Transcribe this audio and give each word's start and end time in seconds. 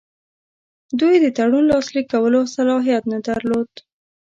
دوی 0.99 1.15
د 1.21 1.25
تړون 1.37 1.63
لاسلیک 1.73 2.05
کولو 2.13 2.41
صلاحیت 2.55 3.03
نه 3.13 3.19
درلود. 3.27 3.71